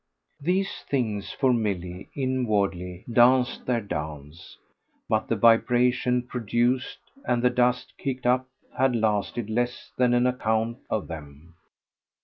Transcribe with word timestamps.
These 0.39 0.83
things, 0.89 1.31
for 1.31 1.53
Milly, 1.53 2.09
inwardly 2.15 3.05
danced 3.13 3.67
their 3.67 3.81
dance; 3.81 4.57
but 5.07 5.27
the 5.27 5.35
vibration 5.35 6.23
produced 6.23 6.97
and 7.25 7.43
the 7.43 7.51
dust 7.51 7.93
kicked 7.99 8.25
up 8.25 8.47
had 8.79 8.95
lasted 8.95 9.47
less 9.47 9.91
than 9.97 10.15
our 10.15 10.33
account 10.33 10.79
of 10.89 11.07
them. 11.07 11.53